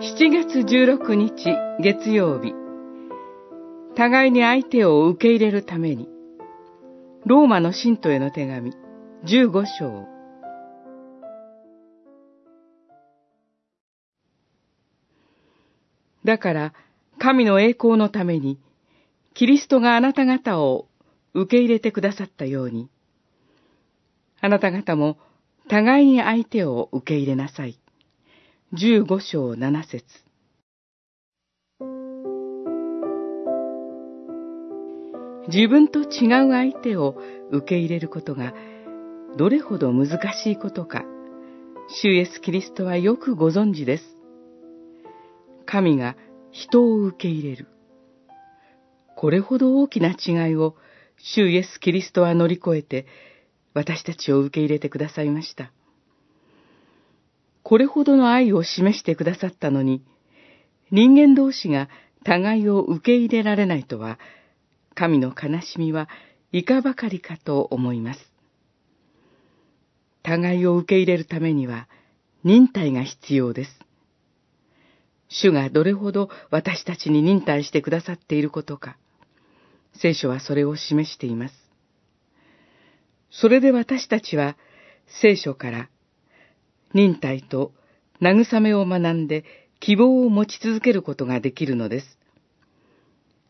[0.00, 2.52] 7月16日月曜日
[3.96, 6.08] 互いに相手を受け入れるために
[7.24, 8.72] ローマの信徒への手紙
[9.24, 10.08] 15章
[16.24, 16.72] だから
[17.18, 18.58] 神の栄光のために
[19.32, 20.88] キリストがあなた方を
[21.34, 22.90] 受け入れてくださったように
[24.40, 25.18] あなた方も
[25.68, 27.78] 互いに相手を受け入れなさい。
[28.76, 30.04] 15章7節
[35.46, 37.14] 自分と違う相手を
[37.52, 38.52] 受け入れることが
[39.38, 41.04] どれほど難しいことか、
[42.02, 44.04] 主イエス・キリストはよくご存知です。
[45.66, 46.16] 神が
[46.50, 47.68] 人を受け入れる。
[49.16, 50.74] これほど大きな違いを
[51.16, 53.06] 主イエス・キリストは乗り越えて
[53.72, 55.70] 私たちを受け入れてくださいました。
[57.64, 60.04] これほどの愛を示してくださったのに、
[60.90, 61.88] 人間同士が
[62.22, 64.18] 互いを受け入れられないとは、
[64.94, 66.08] 神の悲しみは
[66.52, 68.20] いかばかりかと思います。
[70.22, 71.88] 互いを受け入れるためには、
[72.44, 73.70] 忍耐が必要です。
[75.30, 78.98] 主がどれほど私たちに忍耐してくださっていることか、
[79.94, 81.54] 聖書はそれを示しています。
[83.30, 84.54] それで私たちは
[85.22, 85.88] 聖書から
[86.94, 87.72] 忍耐と
[88.22, 89.44] 慰めを学んで
[89.80, 92.18] 希望を持ち続けることができるのです。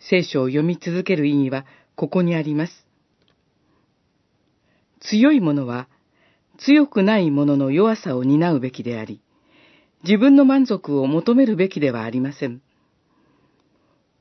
[0.00, 2.72] 聖書を読み続ける意義はここにあります。
[5.00, 5.88] 強い者は
[6.58, 9.20] 強くない者の弱さを担うべきであり、
[10.02, 12.62] 自分の満足を求めるべきではありません。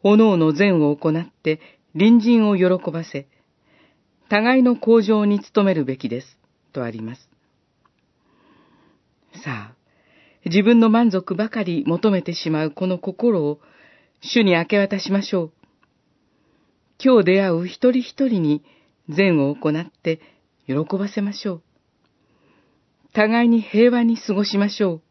[0.03, 1.61] おのおの善を行って
[1.93, 3.27] 隣人を喜ばせ、
[4.30, 6.37] 互いの向上に努めるべきです、
[6.73, 7.33] とあります。
[9.42, 9.76] さあ、
[10.45, 13.60] 自分の満足ばかり求めてしまうこの心を
[14.21, 15.52] 主に明け渡しましょう。
[17.04, 18.64] 今日出会う一人一人に
[19.10, 20.22] 善を行って
[20.67, 21.61] 喜ばせましょう。
[23.14, 25.02] 互いに平和に過ごしましょう。